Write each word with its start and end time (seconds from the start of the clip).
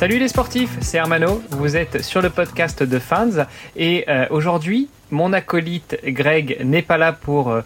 Salut 0.00 0.18
les 0.18 0.28
sportifs, 0.28 0.78
c'est 0.80 0.96
Hermano, 0.96 1.42
vous 1.50 1.76
êtes 1.76 2.00
sur 2.00 2.22
le 2.22 2.30
podcast 2.30 2.82
de 2.82 2.98
Fans 2.98 3.44
et 3.76 4.06
euh, 4.08 4.24
aujourd'hui 4.30 4.88
mon 5.10 5.34
acolyte 5.34 5.98
Greg 6.06 6.56
n'est 6.64 6.80
pas 6.80 6.96
là 6.96 7.12
pour 7.12 7.50
euh, 7.50 7.60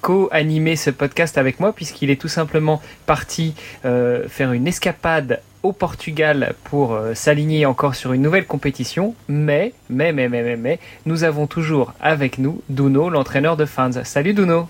co-animer 0.00 0.76
ce 0.76 0.88
podcast 0.88 1.36
avec 1.36 1.60
moi 1.60 1.74
puisqu'il 1.74 2.08
est 2.08 2.18
tout 2.18 2.28
simplement 2.28 2.80
parti 3.04 3.54
euh, 3.84 4.26
faire 4.26 4.52
une 4.52 4.66
escapade 4.66 5.42
au 5.62 5.74
Portugal 5.74 6.54
pour 6.64 6.98
s'aligner 7.12 7.66
encore 7.66 7.94
sur 7.94 8.14
une 8.14 8.22
nouvelle 8.22 8.46
compétition. 8.46 9.14
Mais, 9.28 9.74
mais, 9.90 10.12
mais, 10.12 10.30
mais, 10.30 10.42
mais, 10.42 10.56
mais, 10.56 10.78
nous 11.04 11.24
avons 11.24 11.46
toujours 11.46 11.92
avec 12.00 12.38
nous 12.38 12.62
Duno, 12.70 13.10
l'entraîneur 13.10 13.58
de 13.58 13.66
Fans. 13.66 14.02
Salut 14.04 14.32
Duno 14.32 14.68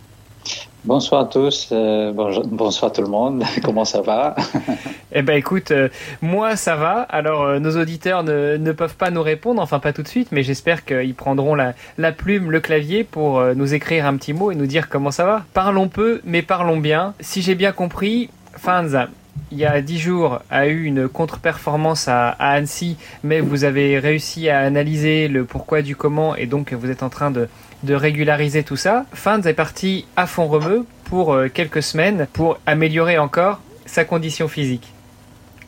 Bonsoir 0.87 1.23
à 1.23 1.25
tous, 1.25 1.71
euh, 1.73 2.13
bonsoir 2.13 2.93
tout 2.93 3.03
le 3.03 3.09
monde, 3.09 3.43
comment 3.65 3.85
ça 3.85 4.03
va? 4.03 4.37
Eh 5.12 5.23
ben 5.23 5.37
écoute, 5.37 5.73
euh, 5.73 5.89
moi 6.23 6.55
ça 6.55 6.77
va, 6.77 7.01
alors 7.01 7.43
euh, 7.43 7.59
nos 7.59 7.77
auditeurs 7.77 8.23
ne, 8.23 8.73
peuvent 8.73 8.95
pas 8.95 9.11
nous 9.11 9.23
répondre, 9.23 9.61
enfin 9.61 9.81
pas 9.81 9.93
tout 9.93 10.03
de 10.05 10.09
suite, 10.09 10.29
mais 10.31 10.45
j'espère 10.45 10.85
qu'ils 10.85 11.15
prendront 11.15 11.57
la, 11.57 12.12
plume, 12.12 12.53
le 12.53 12.61
clavier 12.61 13.03
pour 13.03 13.43
nous 13.57 13.75
écrire 13.75 14.07
un 14.07 14.17
petit 14.17 14.33
mot 14.33 14.53
et 14.53 14.55
nous 14.55 14.67
dire 14.67 14.89
comment 14.89 15.11
ça 15.11 15.25
va. 15.25 15.45
Parlons 15.55 15.89
peu, 15.89 16.21
mais 16.25 16.43
parlons 16.43 16.77
bien. 16.77 17.15
Si 17.19 17.43
j'ai 17.43 17.57
bien 17.57 17.73
compris, 17.73 18.31
Fans 18.57 19.07
il 19.53 19.59
y 19.59 19.65
a 19.65 19.81
dix 19.81 19.98
jours, 19.98 20.41
a 20.51 20.67
eu 20.67 20.84
une 20.84 21.09
contre-performance 21.09 22.09
à, 22.09 22.31
Annecy, 22.31 22.97
mais 23.23 23.41
vous 23.41 23.65
avez 23.65 23.98
réussi 23.98 24.48
à 24.48 24.61
analyser 24.61 25.29
le 25.29 25.45
pourquoi 25.45 25.83
du 25.83 25.95
comment 25.97 26.37
et 26.37 26.47
donc 26.47 26.73
vous 26.73 26.91
êtes 26.91 27.03
en 27.03 27.11
train 27.11 27.31
de, 27.31 27.48
de 27.83 27.95
régulariser 27.95 28.62
tout 28.62 28.77
ça. 28.77 29.07
Fans 29.12 29.43
est 29.43 29.55
parti 29.55 30.06
à 30.17 30.27
fond 30.27 30.47
remue 30.47 30.84
pour 31.05 31.33
euh, 31.33 31.48
quelques 31.48 31.83
semaines 31.83 32.27
pour 32.33 32.59
améliorer 32.67 33.19
encore 33.19 33.61
sa 33.84 34.05
condition 34.05 34.48
physique. 34.48 34.92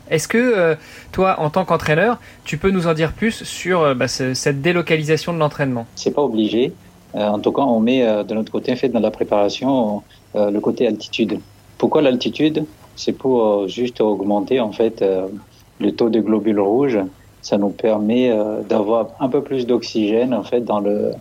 Est-ce 0.09 0.27
que 0.27 0.37
euh, 0.37 0.75
toi, 1.11 1.39
en 1.39 1.49
tant 1.49 1.65
qu'entraîneur, 1.65 2.19
tu 2.43 2.57
peux 2.57 2.71
nous 2.71 2.87
en 2.87 2.93
dire 2.93 3.13
plus 3.13 3.43
sur 3.43 3.81
euh, 3.81 3.93
bah, 3.93 4.07
ce, 4.07 4.33
cette 4.33 4.61
délocalisation 4.61 5.33
de 5.33 5.37
l'entraînement? 5.37 5.85
C'est 5.95 6.13
pas 6.13 6.23
obligé. 6.23 6.73
en 7.13 7.39
tout 7.39 7.51
cas, 7.51 7.61
on 7.61 7.79
met 7.79 8.01
de 8.23 8.33
notre 8.33 8.51
côté, 8.51 8.75
fait 8.75 8.89
dans 8.89 8.99
la 8.99 9.11
préparation, 9.11 10.03
le 10.35 10.59
côté 10.59 10.85
altitude. 10.85 11.39
Pourquoi 11.79 12.03
l'altitude? 12.03 12.65
C'est 12.95 13.13
pour 13.13 13.67
juste 13.67 13.99
augmenter 13.99 14.59
en 14.59 14.71
fait 14.71 15.03
le 15.79 15.91
taux 15.91 16.09
de 16.09 16.19
globules 16.19 16.59
rouges. 16.59 16.99
Ça 17.41 17.57
nous 17.57 17.69
permet 17.69 18.31
d'avoir 18.69 19.07
un 19.19 19.27
peu 19.27 19.41
plus 19.41 19.65
d'oxygène 19.65 20.35
en 20.35 20.43
fait 20.43 20.61
dans 20.61 20.79
le 20.79 21.13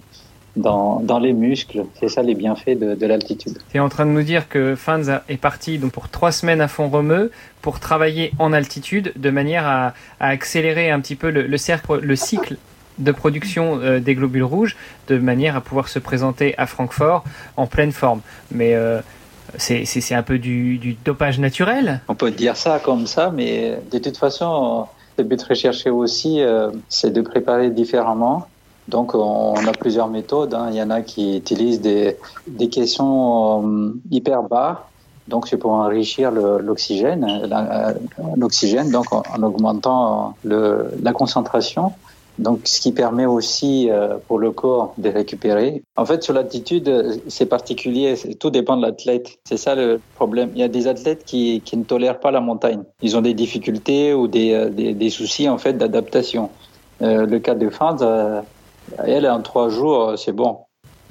dans, 0.57 1.01
dans 1.01 1.19
les 1.19 1.33
muscles. 1.33 1.85
C'est 2.01 2.09
ça 2.09 2.23
les 2.23 2.35
bienfaits 2.35 2.79
de, 2.79 2.95
de 2.95 3.07
l'altitude. 3.07 3.59
Tu 3.71 3.77
es 3.77 3.81
en 3.81 3.89
train 3.89 4.07
de 4.07 4.11
nous 4.11 4.23
dire 4.23 4.49
que 4.49 4.75
Fans 4.75 5.21
est 5.29 5.37
parti 5.37 5.79
donc 5.79 5.93
pour 5.93 6.09
trois 6.09 6.33
semaines 6.33 6.61
à 6.61 6.69
fond 6.69 6.89
remeux 6.89 7.31
pour 7.63 7.81
travailler 7.81 8.33
en 8.39 8.53
altitude 8.53 9.13
de 9.17 9.31
manière 9.31 9.67
à, 9.67 9.95
à 10.21 10.29
accélérer 10.29 10.91
un 10.91 11.01
petit 11.01 11.17
peu 11.17 11.31
le, 11.31 11.47
le, 11.47 11.57
cercle, 11.57 12.01
le 12.01 12.17
cycle 12.17 12.57
de 12.99 13.13
production 13.13 13.81
euh, 13.81 14.01
des 14.01 14.15
globules 14.15 14.45
rouges 14.45 14.77
de 15.09 15.19
manière 15.19 15.57
à 15.57 15.61
pouvoir 15.61 15.89
se 15.89 15.99
présenter 15.99 16.55
à 16.59 16.67
Francfort 16.67 17.25
en 17.57 17.67
pleine 17.67 17.93
forme. 17.93 18.21
Mais 18.51 18.75
euh, 18.75 19.01
c'est 19.57 20.15
un 20.15 20.23
peu 20.23 20.39
du, 20.39 20.79
du, 20.79 20.95
dopage 21.05 21.39
naturel 21.39 22.01
On 22.09 22.15
peut 22.15 22.31
dire 22.31 22.57
ça 22.57 22.81
comme 22.85 23.07
ça, 23.07 23.33
mais 23.35 23.79
de 23.91 23.99
toute 23.99 24.17
façon, 24.17 24.87
le 25.17 25.25
but 25.25 25.43
recherché 25.43 25.91
aussi, 25.91 26.41
euh, 26.41 26.71
c'est 26.89 27.13
de 27.13 27.23
préparer 27.23 27.71
différemment 27.71 28.47
donc, 28.89 29.15
on 29.15 29.55
a 29.67 29.73
plusieurs 29.73 30.09
méthodes. 30.09 30.55
Hein. 30.55 30.69
Il 30.71 30.77
y 30.77 30.83
en 30.83 30.91
a 30.91 31.03
qui 31.03 31.37
utilisent 31.37 31.81
des, 31.81 32.17
des 32.47 32.69
caissons 32.69 33.63
euh, 33.63 33.93
hyper 34.11 34.43
bas. 34.43 34.89
Donc, 35.29 35.47
c'est 35.47 35.59
pour 35.59 35.73
enrichir 35.73 36.31
l'oxygène, 36.31 37.25
euh, 37.53 37.93
l'oxygène, 38.37 38.91
donc 38.91 39.13
en, 39.13 39.23
en 39.37 39.43
augmentant 39.43 40.35
le, 40.43 40.91
la 41.03 41.13
concentration. 41.13 41.93
Donc, 42.39 42.61
ce 42.65 42.81
qui 42.81 42.93
permet 42.93 43.27
aussi 43.27 43.91
euh, 43.91 44.17
pour 44.27 44.39
le 44.39 44.53
corps 44.53 44.95
de 44.97 45.11
récupérer. 45.11 45.83
En 45.97 46.07
fait, 46.07 46.23
sur 46.23 46.33
l'altitude, 46.33 47.21
c'est 47.29 47.47
particulier. 47.47 48.15
Tout 48.41 48.49
dépend 48.49 48.77
de 48.79 48.83
l'athlète. 48.83 49.39
C'est 49.45 49.59
ça 49.59 49.75
le 49.75 50.01
problème. 50.15 50.51
Il 50.55 50.61
y 50.61 50.65
a 50.65 50.69
des 50.69 50.87
athlètes 50.87 51.25
qui, 51.27 51.61
qui 51.63 51.77
ne 51.77 51.85
tolèrent 51.85 52.21
pas 52.21 52.31
la 52.31 52.41
montagne. 52.41 52.85
Ils 53.03 53.17
ont 53.19 53.23
des 53.23 53.35
difficultés 53.35 54.15
ou 54.15 54.29
des, 54.29 54.71
des, 54.71 54.95
des 54.95 55.11
soucis 55.11 55.49
en 55.49 55.59
fait 55.59 55.75
d'adaptation. 55.75 56.49
Euh, 57.03 57.27
le 57.27 57.39
cas 57.39 57.55
de 57.55 57.69
Franz, 57.69 58.03
elle, 59.05 59.29
en 59.29 59.43
trois 59.43 59.69
jours, 59.69 60.19
c'est 60.19 60.33
bon. 60.33 60.59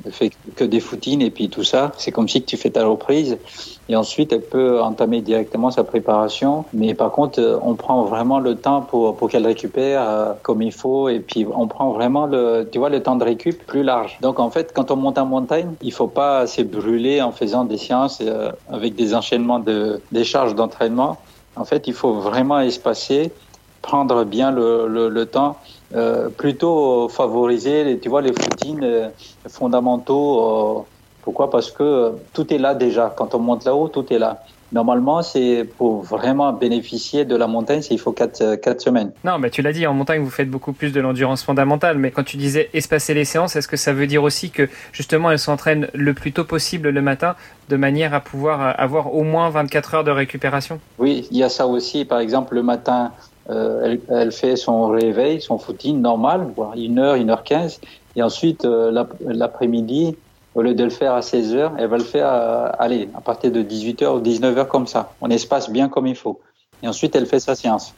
Elle 0.06 0.12
fait 0.12 0.32
que 0.56 0.64
des 0.64 0.80
footines 0.80 1.22
et 1.22 1.32
puis 1.32 1.50
tout 1.50 1.64
ça. 1.64 1.92
C'est 1.98 2.12
comme 2.12 2.30
si 2.30 2.44
tu 2.44 2.56
fais 2.56 2.70
ta 2.70 2.86
reprise. 2.86 3.38
Et 3.90 3.96
ensuite, 3.96 4.32
elle 4.32 4.44
peut 4.44 4.80
entamer 4.82 5.22
directement 5.22 5.72
sa 5.72 5.84
préparation. 5.84 6.66
Mais 6.74 6.94
par 6.94 7.12
contre, 7.12 7.60
on 7.64 7.76
prend 7.76 8.04
vraiment 8.04 8.40
le 8.40 8.56
temps 8.56 8.82
pour, 8.82 9.16
pour 9.18 9.30
qu'elle 9.30 9.46
récupère 9.46 10.02
euh, 10.08 10.34
comme 10.44 10.62
il 10.62 10.72
faut. 10.72 11.10
Et 11.10 11.20
puis, 11.20 11.48
on 11.52 11.68
prend 11.68 11.92
vraiment 11.94 12.28
le, 12.28 12.70
tu 12.72 12.78
vois, 12.78 12.90
le 12.90 13.02
temps 13.02 13.16
de 13.16 13.24
récup 13.24 13.66
plus 13.66 13.84
large. 13.84 14.18
Donc, 14.22 14.40
en 14.40 14.52
fait, 14.52 14.72
quand 14.74 14.92
on 14.92 14.98
monte 14.98 15.18
en 15.18 15.26
montagne, 15.26 15.74
il 15.82 15.92
faut 15.92 16.08
pas 16.08 16.46
se 16.46 16.62
brûler 16.62 17.22
en 17.22 17.32
faisant 17.32 17.66
des 17.66 17.78
séances 17.78 18.22
euh, 18.22 18.52
avec 18.72 18.96
des 18.96 19.16
enchaînements 19.16 19.60
de, 19.60 20.00
des 20.12 20.24
charges 20.24 20.54
d'entraînement. 20.54 21.18
En 21.56 21.66
fait, 21.66 21.88
il 21.88 21.94
faut 21.94 22.14
vraiment 22.14 22.60
espacer, 22.60 23.32
prendre 23.88 24.26
bien 24.26 24.52
le, 24.52 24.88
le, 24.88 25.08
le 25.08 25.26
temps 25.26 25.58
euh, 25.96 26.28
plutôt 26.30 27.08
favoriser, 27.08 27.98
tu 28.02 28.10
vois, 28.10 28.22
les 28.22 28.34
footings 28.34 28.84
euh, 28.84 29.08
fondamentaux. 29.48 30.80
Euh, 30.80 30.82
pourquoi? 31.24 31.50
Parce 31.50 31.72
que 31.72 32.12
tout 32.34 32.54
est 32.54 32.58
là 32.58 32.76
déjà. 32.76 33.14
Quand 33.18 33.34
on 33.34 33.40
monte 33.40 33.64
là-haut, 33.66 33.88
tout 33.88 34.06
est 34.14 34.20
là. 34.20 34.44
Normalement, 34.74 35.22
c'est 35.22 35.66
pour 35.78 36.02
vraiment 36.02 36.52
bénéficier 36.52 37.24
de 37.24 37.38
la 37.38 37.48
montagne, 37.48 37.82
il 37.90 38.00
faut 38.00 38.12
4, 38.12 38.56
4 38.56 38.82
semaines. 38.82 39.12
Non, 39.24 39.40
mais 39.40 39.50
tu 39.50 39.62
l'as 39.62 39.72
dit, 39.72 39.88
en 39.88 39.94
montagne, 39.94 40.22
vous 40.22 40.30
faites 40.30 40.50
beaucoup 40.50 40.74
plus 40.74 40.92
de 40.92 41.00
l'endurance 41.00 41.42
fondamentale. 41.42 41.98
Mais 41.98 42.12
quand 42.12 42.24
tu 42.24 42.36
disais 42.36 42.70
espacer 42.74 43.14
les 43.14 43.24
séances, 43.24 43.56
est-ce 43.56 43.70
que 43.70 43.78
ça 43.78 43.94
veut 43.94 44.08
dire 44.08 44.24
aussi 44.24 44.50
que 44.50 44.68
justement, 44.92 45.32
elle 45.32 45.40
s'entraîne 45.40 45.88
le 45.94 46.14
plus 46.14 46.34
tôt 46.34 46.44
possible 46.44 46.90
le 46.90 47.02
matin 47.02 47.36
de 47.70 47.78
manière 47.78 48.14
à 48.14 48.20
pouvoir 48.20 48.78
avoir 48.78 49.14
au 49.14 49.24
moins 49.24 49.50
24 49.50 49.96
heures 49.96 50.04
de 50.04 50.12
récupération? 50.12 50.82
Oui, 51.00 51.26
il 51.32 51.38
y 51.38 51.44
a 51.44 51.50
ça 51.50 51.66
aussi. 51.66 52.04
Par 52.04 52.20
exemple, 52.20 52.54
le 52.56 52.64
matin, 52.64 53.14
euh, 53.50 53.98
elle, 54.10 54.32
fait 54.32 54.56
son 54.56 54.88
réveil, 54.88 55.42
son 55.42 55.58
footing 55.58 56.02
normal, 56.02 56.48
voire 56.56 56.74
une 56.76 57.00
heure, 57.00 57.16
une 57.16 57.30
heure 57.30 57.44
quinze, 57.44 57.80
et 58.16 58.24
ensuite 58.24 58.66
euh, 58.66 59.06
l'après-midi, 59.22 60.16
au 60.56 60.62
lieu 60.62 60.74
de 60.74 60.84
le 60.84 60.90
faire 60.90 61.14
à 61.14 61.22
16 61.22 61.56
heures, 61.56 61.74
elle 61.78 61.88
va 61.88 61.98
le 61.98 62.04
faire, 62.04 62.28
à, 62.28 62.66
allez, 62.82 63.10
à 63.16 63.22
partir 63.22 63.52
de 63.52 63.62
18 63.62 64.02
heures 64.02 64.16
ou 64.16 64.20
19 64.20 64.58
heures 64.58 64.68
comme 64.68 64.88
ça. 64.88 65.14
On 65.22 65.30
espace 65.30 65.70
bien 65.70 65.88
comme 65.88 66.08
il 66.08 66.16
faut. 66.16 66.40
Et 66.84 66.88
ensuite, 66.88 67.16
elle 67.16 67.26
fait 67.26 67.40
sa 67.40 67.56
séance. 67.56 67.94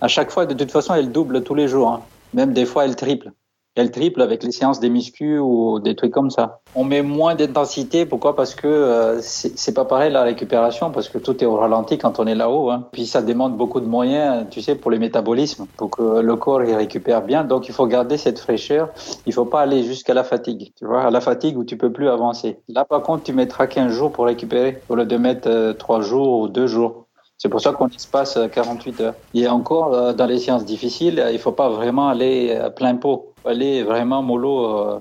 À 0.00 0.08
chaque 0.08 0.30
fois, 0.30 0.46
de 0.46 0.54
toute 0.54 0.70
façon, 0.70 0.94
elle 0.94 1.12
double 1.12 1.42
tous 1.42 1.54
les 1.54 1.68
jours. 1.68 1.90
Hein. 1.90 2.02
Même 2.34 2.52
des 2.52 2.66
fois, 2.66 2.84
elle 2.84 2.96
triple 2.96 3.32
elle 3.78 3.90
triple 3.90 4.22
avec 4.22 4.42
les 4.42 4.52
séances 4.52 4.80
des 4.80 4.90
muscu 4.90 5.38
ou 5.38 5.78
des 5.80 5.94
trucs 5.94 6.12
comme 6.12 6.30
ça. 6.30 6.60
On 6.74 6.84
met 6.84 7.02
moins 7.02 7.34
d'intensité, 7.34 8.06
pourquoi? 8.06 8.34
Parce 8.34 8.54
que 8.54 8.66
euh, 8.66 9.20
c'est 9.20 9.74
pas 9.74 9.84
pareil 9.84 10.12
la 10.12 10.22
récupération, 10.22 10.90
parce 10.90 11.08
que 11.08 11.18
tout 11.18 11.42
est 11.42 11.46
au 11.46 11.56
ralenti 11.56 11.98
quand 11.98 12.18
on 12.18 12.26
est 12.26 12.34
là-haut. 12.34 12.70
Hein. 12.70 12.86
Puis 12.92 13.06
ça 13.06 13.22
demande 13.22 13.56
beaucoup 13.56 13.80
de 13.80 13.86
moyens, 13.86 14.46
tu 14.50 14.60
sais, 14.62 14.74
pour 14.74 14.90
le 14.90 14.98
métabolisme, 14.98 15.66
pour 15.76 15.90
que 15.90 16.20
le 16.20 16.36
corps 16.36 16.62
il 16.64 16.74
récupère 16.74 17.22
bien. 17.22 17.44
Donc 17.44 17.68
il 17.68 17.74
faut 17.74 17.86
garder 17.86 18.16
cette 18.16 18.38
fraîcheur. 18.38 18.90
Il 19.26 19.32
faut 19.32 19.44
pas 19.44 19.60
aller 19.60 19.84
jusqu'à 19.84 20.14
la 20.14 20.24
fatigue, 20.24 20.72
tu 20.76 20.84
vois, 20.84 21.02
à 21.02 21.10
la 21.10 21.20
fatigue 21.20 21.56
où 21.56 21.64
tu 21.64 21.76
peux 21.76 21.92
plus 21.92 22.08
avancer. 22.08 22.58
Là 22.68 22.84
par 22.84 23.02
contre, 23.02 23.24
tu 23.24 23.32
mettras 23.32 23.66
15 23.66 23.92
jours 23.92 24.12
pour 24.12 24.26
récupérer, 24.26 24.80
au 24.88 24.96
lieu 24.96 25.06
de 25.06 25.16
mettre 25.16 25.48
euh, 25.48 25.72
3 25.72 26.00
jours 26.00 26.40
ou 26.40 26.48
2 26.48 26.66
jours. 26.66 27.07
C'est 27.38 27.48
pour 27.48 27.60
ça 27.60 27.72
qu'on 27.72 27.86
espace 27.88 28.36
48 28.52 29.00
heures. 29.00 29.14
Et 29.32 29.46
encore, 29.46 29.94
euh, 29.94 30.12
dans 30.12 30.26
les 30.26 30.40
séances 30.40 30.64
difficiles, 30.64 31.24
il 31.32 31.38
faut 31.38 31.52
pas 31.52 31.68
vraiment 31.68 32.08
aller 32.08 32.52
à 32.52 32.68
plein 32.68 32.96
pot. 32.96 33.32
Aller 33.44 33.84
vraiment 33.84 34.22
mollo. 34.22 34.66
Euh, 34.66 34.98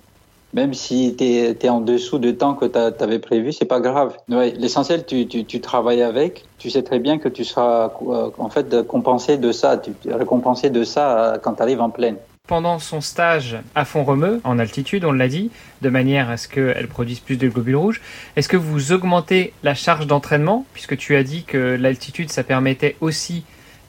même 0.53 0.75
si 0.75 1.15
tu 1.17 1.23
es, 1.25 1.69
en 1.69 1.81
dessous 1.81 2.19
du 2.19 2.37
temps 2.37 2.53
que 2.53 2.65
tu 2.65 2.77
avais 2.77 3.19
prévu, 3.19 3.51
c'est 3.51 3.65
pas 3.65 3.79
grave. 3.79 4.15
Ouais, 4.29 4.51
L'essentiel, 4.51 5.05
tu, 5.05 5.27
tu, 5.27 5.61
travailles 5.61 6.03
avec. 6.03 6.45
Tu 6.59 6.69
sais 6.69 6.83
très 6.83 6.99
bien 6.99 7.17
que 7.17 7.27
tu 7.27 7.43
seras 7.43 7.91
euh, 8.07 8.29
en 8.37 8.49
fait 8.49 8.85
compensé 8.87 9.37
de 9.37 9.51
ça, 9.51 9.77
tu 9.77 9.91
récompensé 10.05 10.69
de 10.69 10.83
ça 10.83 11.39
quand 11.41 11.55
tu 11.55 11.61
arrives 11.63 11.81
en 11.81 11.89
pleine 11.89 12.17
pendant 12.47 12.79
son 12.79 13.01
stage 13.01 13.57
à 13.75 13.85
fond 13.85 14.03
remeux, 14.03 14.41
en 14.43 14.57
altitude, 14.57 15.05
on 15.05 15.11
l'a 15.11 15.27
dit, 15.27 15.51
de 15.81 15.89
manière 15.89 16.29
à 16.29 16.37
ce 16.37 16.47
qu'elle 16.47 16.87
produise 16.87 17.19
plus 17.19 17.37
de 17.37 17.49
globules 17.49 17.75
rouges. 17.75 18.01
Est-ce 18.35 18.49
que 18.49 18.57
vous 18.57 18.93
augmentez 18.93 19.53
la 19.63 19.75
charge 19.75 20.07
d'entraînement, 20.07 20.65
puisque 20.73 20.97
tu 20.97 21.15
as 21.15 21.23
dit 21.23 21.43
que 21.43 21.77
l'altitude, 21.79 22.31
ça 22.31 22.43
permettait 22.43 22.95
aussi 23.01 23.43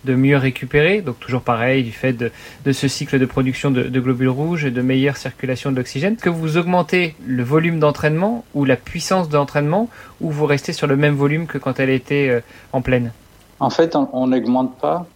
de 0.04 0.14
mieux 0.14 0.36
récupérer, 0.36 1.00
donc 1.00 1.18
toujours 1.18 1.42
pareil, 1.42 1.82
du 1.82 1.92
fait 1.92 2.12
de, 2.12 2.72
ce 2.72 2.88
cycle 2.88 3.18
de 3.18 3.26
production 3.26 3.70
de, 3.70 3.84
de, 3.84 4.00
globules 4.00 4.28
rouges 4.28 4.64
et 4.64 4.70
de 4.70 4.80
meilleure 4.80 5.16
circulation 5.16 5.70
de 5.70 5.76
l'oxygène. 5.76 6.14
Est-ce 6.14 6.22
que 6.22 6.30
vous 6.30 6.56
augmentez 6.56 7.16
le 7.26 7.42
volume 7.42 7.78
d'entraînement 7.80 8.44
ou 8.54 8.64
la 8.64 8.76
puissance 8.76 9.28
d'entraînement, 9.28 9.88
ou 10.20 10.30
vous 10.30 10.46
restez 10.46 10.72
sur 10.72 10.86
le 10.86 10.96
même 10.96 11.14
volume 11.14 11.46
que 11.46 11.58
quand 11.58 11.80
elle 11.80 11.90
était 11.90 12.28
euh, 12.28 12.40
en 12.72 12.80
pleine 12.80 13.12
En 13.60 13.70
fait, 13.70 13.96
on 13.96 14.28
n'augmente 14.28 14.78
pas, 14.78 15.06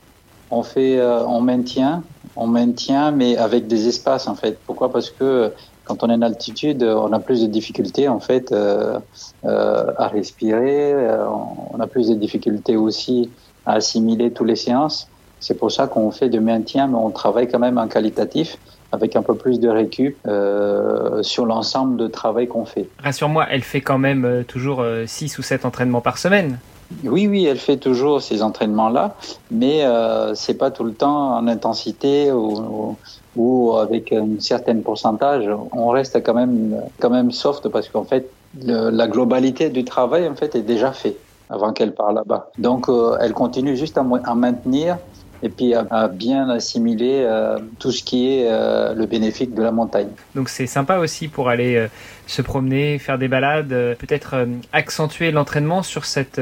on 0.51 0.63
fait, 0.63 0.99
euh, 0.99 1.25
on 1.27 1.41
maintient, 1.41 2.03
on 2.37 2.47
maintient, 2.47 3.11
mais 3.11 3.37
avec 3.37 3.67
des 3.67 3.89
espaces 3.89 4.27
en 4.27 4.35
fait. 4.35 4.59
Pourquoi? 4.67 4.91
Parce 4.93 5.11
que 5.11 5.53
quand 5.85 6.03
on 6.03 6.11
est 6.11 6.15
en 6.15 6.23
altitude, 6.23 6.83
on 6.83 7.13
a 7.13 7.19
plus 7.19 7.43
de 7.43 7.47
difficultés 7.47 8.09
en 8.09 8.21
fait 8.21 8.53
euh, 8.53 8.99
euh, 9.45 9.87
à 9.99 10.09
respirer, 10.09 10.95
on 11.73 11.81
a 11.81 11.87
plus 11.87 12.09
de 12.09 12.15
difficultés 12.15 12.77
aussi 12.77 13.31
à 13.67 13.75
assimiler 13.75 14.31
toutes 14.31 14.49
les 14.49 14.57
séances. 14.57 15.09
C'est 15.41 15.59
pour 15.59 15.73
ça 15.73 15.89
qu'on 15.89 16.11
fait 16.13 16.29
de 16.29 16.39
maintien, 16.39 16.87
mais 16.87 16.97
on 16.97 17.11
travaille 17.11 17.49
quand 17.49 17.59
même 17.59 17.79
en 17.79 17.89
qualitatif 17.89 18.59
avec 18.93 19.17
un 19.17 19.23
peu 19.23 19.35
plus 19.35 19.59
de 19.59 19.69
récup 19.69 20.17
euh, 20.27 21.23
sur 21.23 21.47
l'ensemble 21.47 21.97
de 21.97 22.07
travail 22.07 22.47
qu'on 22.47 22.67
fait. 22.67 22.89
Rassure-moi, 23.03 23.47
elle 23.51 23.63
fait 23.63 23.81
quand 23.81 23.99
même 23.99 24.25
euh, 24.25 24.43
toujours 24.45 24.85
6 25.07 25.39
ou 25.39 25.43
7 25.43 25.65
entraînements 25.65 26.03
par 26.03 26.19
semaine 26.19 26.59
oui, 27.05 27.27
oui, 27.27 27.45
elle 27.47 27.59
fait 27.59 27.77
toujours 27.77 28.23
ces 28.23 28.43
entraînements-là, 28.43 29.15
mais 29.51 29.85
euh, 29.85 30.35
c'est 30.35 30.55
pas 30.55 30.71
tout 30.71 30.85
le 30.85 30.95
temps 30.95 31.37
en 31.37 31.47
intensité 31.49 32.33
ou, 32.33 32.97
ou, 33.37 33.73
avec 33.77 34.13
un 34.13 34.41
certain 34.41 34.77
pourcentage. 34.81 35.49
On 35.73 35.89
reste 35.89 36.23
quand 36.23 36.35
même, 36.35 36.81
quand 37.01 37.11
même 37.11 37.31
soft 37.31 37.69
parce 37.69 37.89
qu'en 37.89 38.05
fait, 38.05 38.29
la 38.61 39.07
globalité 39.09 39.71
du 39.71 39.85
travail 39.85 40.29
en 40.29 40.35
fait 40.35 40.55
est 40.55 40.63
déjà 40.63 40.93
fait 40.93 41.17
avant 41.53 41.73
qu'elle 41.73 41.93
parte 41.93 42.15
là-bas. 42.15 42.51
Donc, 42.59 42.89
euh, 42.89 43.17
elle 43.21 43.33
continue 43.33 43.77
juste 43.77 43.99
à, 43.99 44.05
à, 44.25 44.35
maintenir 44.35 44.97
et 45.43 45.49
puis 45.49 45.75
à, 45.75 46.09
bien 46.09 46.49
assimiler 46.49 47.25
euh, 47.27 47.59
tout 47.79 47.91
ce 47.91 48.03
qui 48.03 48.33
est 48.33 48.47
euh, 48.49 48.95
le 48.95 49.07
bénéfice 49.07 49.51
de 49.51 49.63
la 49.63 49.73
montagne. 49.73 50.09
Donc 50.35 50.49
c'est 50.49 50.69
sympa 50.69 50.99
aussi 50.99 51.27
pour 51.27 51.49
aller 51.49 51.89
se 52.29 52.43
promener, 52.43 52.99
faire 52.99 53.19
des 53.19 53.27
balades, 53.27 53.69
peut-être 53.99 54.47
accentuer 54.73 55.33
l'entraînement 55.33 55.83
sur 55.83 56.05
cet 56.05 56.41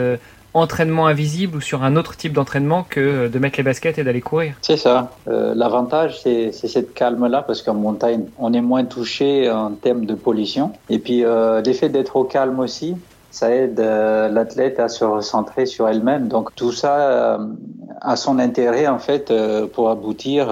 entraînement 0.54 1.06
invisible 1.06 1.56
ou 1.58 1.60
sur 1.60 1.84
un 1.84 1.96
autre 1.96 2.16
type 2.16 2.32
d'entraînement 2.32 2.84
que 2.88 3.28
de 3.28 3.38
mettre 3.38 3.56
les 3.58 3.62
baskets 3.62 3.98
et 3.98 4.04
d'aller 4.04 4.20
courir. 4.20 4.54
C'est 4.62 4.76
ça. 4.76 5.12
L'avantage, 5.26 6.20
c'est 6.20 6.52
cette 6.52 6.94
calme-là 6.94 7.42
parce 7.42 7.62
qu'en 7.62 7.74
montagne, 7.74 8.24
on 8.38 8.52
est 8.52 8.60
moins 8.60 8.84
touché 8.84 9.50
en 9.50 9.70
termes 9.70 10.06
de 10.06 10.14
pollution. 10.14 10.72
Et 10.88 10.98
puis 10.98 11.24
l'effet 11.64 11.88
d'être 11.88 12.16
au 12.16 12.24
calme 12.24 12.58
aussi, 12.60 12.96
ça 13.30 13.54
aide 13.54 13.78
euh, 13.78 14.28
l'athlète 14.28 14.80
à 14.80 14.88
se 14.88 15.04
recentrer 15.04 15.66
sur 15.66 15.88
elle-même. 15.88 16.28
Donc 16.28 16.54
tout 16.56 16.72
ça 16.72 16.96
euh, 16.96 17.38
a 18.00 18.16
son 18.16 18.38
intérêt 18.38 18.88
en 18.88 18.98
fait 18.98 19.30
euh, 19.30 19.66
pour 19.66 19.90
aboutir 19.90 20.50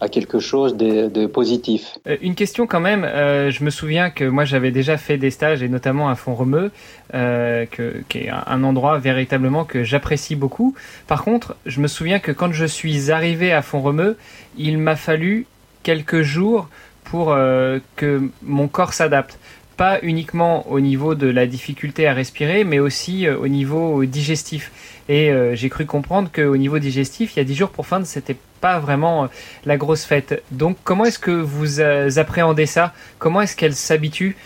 à 0.00 0.08
quelque 0.08 0.38
chose 0.38 0.76
de, 0.76 1.26
positif. 1.26 1.98
Une 2.22 2.34
question 2.34 2.66
quand 2.66 2.80
même. 2.80 3.02
je 3.04 3.64
me 3.64 3.70
souviens 3.70 4.10
que 4.10 4.24
moi 4.24 4.44
j'avais 4.44 4.70
déjà 4.70 4.96
fait 4.96 5.18
des 5.18 5.30
stages 5.30 5.62
et 5.62 5.68
notamment 5.68 6.08
à 6.08 6.14
Font-Romeu, 6.14 6.70
qui 7.12 8.18
est 8.18 8.30
un 8.30 8.64
endroit 8.64 8.98
véritablement 8.98 9.64
que 9.64 9.82
j'apprécie 9.82 10.36
beaucoup. 10.36 10.74
Par 11.06 11.24
contre, 11.24 11.56
je 11.66 11.80
me 11.80 11.88
souviens 11.88 12.20
que 12.20 12.32
quand 12.32 12.52
je 12.52 12.64
suis 12.64 13.10
arrivé 13.10 13.52
à 13.52 13.62
Font-Romeu, 13.62 14.16
il 14.56 14.78
m'a 14.78 14.96
fallu 14.96 15.46
quelques 15.82 16.22
jours 16.22 16.68
pour 17.04 17.34
que 17.96 18.22
mon 18.42 18.68
corps 18.68 18.92
s'adapte 18.92 19.38
pas 19.76 19.98
uniquement 20.02 20.64
au 20.70 20.80
niveau 20.80 21.14
de 21.14 21.26
la 21.26 21.46
difficulté 21.46 22.06
à 22.06 22.14
respirer, 22.14 22.64
mais 22.64 22.78
aussi 22.78 23.26
euh, 23.26 23.38
au 23.38 23.48
niveau 23.48 24.04
digestif. 24.04 24.72
Et 25.08 25.30
euh, 25.30 25.54
j'ai 25.54 25.68
cru 25.68 25.86
comprendre 25.86 26.30
qu'au 26.34 26.56
niveau 26.56 26.78
digestif, 26.78 27.36
il 27.36 27.38
y 27.38 27.42
a 27.42 27.44
10 27.44 27.54
jours 27.54 27.68
pour 27.70 27.86
fin, 27.86 28.02
c'était 28.04 28.36
pas 28.60 28.78
vraiment 28.78 29.24
euh, 29.24 29.26
la 29.64 29.76
grosse 29.76 30.04
fête. 30.04 30.42
Donc 30.50 30.76
comment 30.82 31.04
est-ce 31.04 31.18
que 31.18 31.30
vous 31.30 31.80
appréhendez 32.18 32.66
ça? 32.66 32.92
Comment 33.18 33.42
est-ce 33.42 33.56
qu'elle 33.56 33.74
s'habitue 33.74 34.36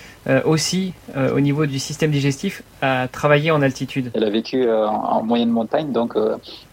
aussi 0.44 0.93
au 1.35 1.41
niveau 1.41 1.65
du 1.65 1.79
système 1.79 2.11
digestif 2.11 2.62
à 2.83 3.09
travailler 3.09 3.50
en 3.50 3.62
altitude? 3.62 4.11
Elle 4.12 4.25
a 4.25 4.29
vécu 4.29 4.71
en 4.71 5.23
moyenne 5.23 5.49
montagne, 5.49 5.93
donc 5.93 6.15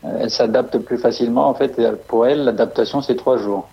elle 0.03 0.30
s'adapte 0.30 0.77
plus 0.80 0.98
facilement. 0.98 1.48
En 1.48 1.53
fait, 1.53 1.80
pour 2.10 2.27
elle, 2.27 2.44
l'adaptation, 2.44 3.01
c'est 3.01 3.15
trois 3.15 3.38
jours. 3.38 3.69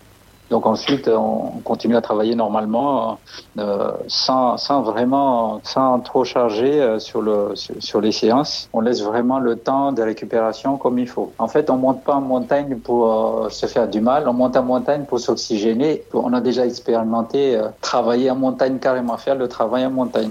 Donc 0.54 0.66
ensuite, 0.66 1.08
on 1.08 1.60
continue 1.64 1.96
à 1.96 2.00
travailler 2.00 2.36
normalement, 2.36 3.18
euh, 3.58 3.90
sans, 4.06 4.56
sans, 4.56 4.82
vraiment, 4.82 5.60
sans 5.64 5.98
trop 5.98 6.22
charger 6.22 6.80
euh, 6.80 7.00
sur, 7.00 7.22
le, 7.22 7.54
sur, 7.56 8.00
les 8.00 8.12
séances. 8.12 8.68
On 8.72 8.80
laisse 8.80 9.02
vraiment 9.02 9.40
le 9.40 9.56
temps 9.56 9.90
de 9.90 10.00
récupération 10.00 10.76
comme 10.76 11.00
il 11.00 11.08
faut. 11.08 11.32
En 11.38 11.48
fait, 11.48 11.70
on 11.70 11.76
monte 11.76 12.04
pas 12.04 12.14
en 12.14 12.20
montagne 12.20 12.76
pour 12.76 13.00
euh, 13.10 13.48
se 13.48 13.66
faire 13.66 13.88
du 13.88 14.00
mal, 14.00 14.28
on 14.28 14.32
monte 14.32 14.56
en 14.56 14.62
montagne 14.62 15.06
pour 15.06 15.18
s'oxygéner. 15.18 16.04
On 16.12 16.32
a 16.32 16.40
déjà 16.40 16.64
expérimenté 16.64 17.60
travailler 17.80 18.30
en 18.30 18.36
montagne 18.36 18.78
carrément, 18.78 19.16
faire 19.16 19.34
le 19.34 19.48
travail 19.48 19.84
en 19.84 19.90
montagne 19.90 20.30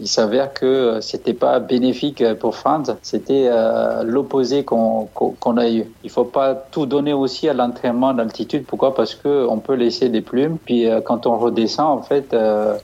il 0.00 0.08
s'avère 0.08 0.52
que 0.52 0.66
euh, 0.66 1.00
c'était 1.00 1.34
pas 1.34 1.58
bénéfique 1.58 2.22
pour 2.34 2.56
Franz, 2.56 2.92
c'était 3.02 3.48
euh, 3.50 4.02
l'opposé 4.02 4.64
qu'on 4.64 5.08
a 5.56 5.70
eu. 5.70 5.84
Il 6.04 6.10
faut 6.10 6.24
pas 6.24 6.54
tout 6.54 6.86
donner 6.86 7.12
aussi 7.12 7.48
à 7.48 7.54
l'entraînement 7.54 8.12
d'altitude. 8.12 8.64
Pourquoi? 8.66 8.94
Parce 8.94 9.14
que 9.14 9.46
on 9.48 9.58
peut 9.58 9.74
laisser 9.74 10.08
des 10.08 10.20
plumes, 10.20 10.58
puis 10.64 10.86
euh, 10.86 11.00
quand 11.00 11.26
on 11.26 11.38
redescend, 11.38 11.98
en 11.98 12.02
fait, 12.02 12.36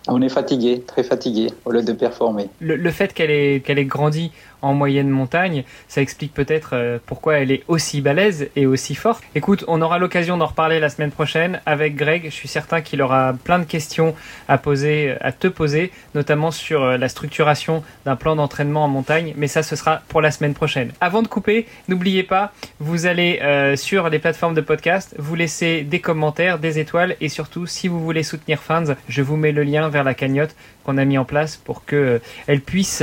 on 0.09 0.23
est 0.23 0.29
fatigué, 0.29 0.83
très 0.87 1.03
fatigué, 1.03 1.49
au 1.65 1.71
lieu 1.71 1.83
de 1.83 1.93
performer. 1.93 2.49
Le, 2.61 2.91
fait 2.91 3.13
qu'elle 3.13 3.31
ait, 3.31 3.63
qu'elle 3.65 3.79
ait 3.79 3.85
grandi 3.85 4.31
en 4.63 4.75
moyenne 4.75 5.11
montagne. 5.11 5.65
Ça 5.89 6.01
explique 6.01 6.33
peut-être 6.33 6.71
euh, 6.73 6.99
pourquoi 7.05 7.39
elle 7.39 7.51
est 7.51 7.65
aussi 7.69 8.01
balèze 8.01 8.49
et 8.57 8.67
aussi 8.67 8.95
forte. 8.95 9.23
Écoute, 9.35 9.65
on 9.69 9.83
aura 9.83 9.99
l'occasion 9.99 10.37
d'en 10.37 10.47
reparler 10.47 10.81
la 10.81 10.89
semaine 10.89 11.11
prochaine 11.11 11.61
avec 11.67 11.97
Greg. 11.97 12.25
Je 12.25 12.31
suis 12.31 12.49
certain 12.49 12.81
qu'il 12.81 13.03
aura 13.03 13.35
plein 13.45 13.59
de 13.59 13.65
questions 13.65 14.15
à 14.49 14.59
poser, 14.59 15.15
à 15.21 15.33
te 15.33 15.49
poser, 15.49 15.91
notamment 16.15 16.51
sur 16.51 16.83
euh, 16.83 16.97
la 16.97 17.09
structuration 17.09 17.83
d'un 18.05 18.17
plan 18.17 18.37
d'entraînement 18.37 18.85
en 18.85 18.89
montagne. 18.89 19.35
Mais 19.37 19.49
ça, 19.49 19.63
ce 19.63 19.77
sera 19.77 20.03
pour 20.09 20.21
la 20.21 20.31
semaine 20.31 20.55
prochaine. 20.55 20.93
Avant 21.01 21.23
de 21.23 21.29
couper, 21.29 21.67
n'oubliez 21.89 22.23
pas, 22.23 22.53
vous 22.79 23.07
allez 23.07 23.41
euh, 23.43 23.77
sur 23.77 24.09
les 24.09 24.19
plateformes 24.19 24.55
de 24.55 24.61
podcast, 24.61 25.15
vous 25.19 25.35
laissez 25.35 25.83
des 25.83 26.01
commentaires, 26.01 26.59
des 26.59 26.79
étoiles 26.79 27.17
et 27.21 27.29
surtout, 27.29 27.67
si 27.67 27.89
vous 27.89 28.01
voulez 28.01 28.23
soutenir 28.23 28.63
Fans, 28.63 28.95
je 29.09 29.23
vous 29.23 29.37
mets 29.37 29.53
le 29.53 29.65
lien 29.65 29.89
vers 29.89 30.05
la 30.05 30.15
cagnotte 30.15 30.55
qu'on 30.85 30.99
a 30.99 31.05
mis 31.05 31.19
en 31.19 31.25
place 31.25 31.57
pour 31.57 31.85
que 31.85 32.21
elle 32.47 32.61
puisse 32.61 33.03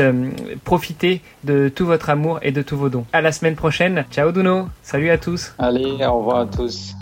profiter 0.64 1.22
de 1.44 1.49
de 1.50 1.70
tout 1.70 1.86
votre 1.86 2.10
amour 2.10 2.40
et 2.42 2.52
de 2.52 2.62
tous 2.62 2.78
vos 2.78 2.90
dons. 2.90 3.06
À 3.12 3.22
la 3.22 3.32
semaine 3.32 3.56
prochaine. 3.56 4.06
Ciao 4.12 4.32
Duno. 4.32 4.70
Salut 4.84 5.10
à 5.10 5.18
tous. 5.18 5.54
Allez, 5.58 6.06
au 6.06 6.20
revoir 6.20 6.38
à 6.42 6.46
tous. 6.46 6.94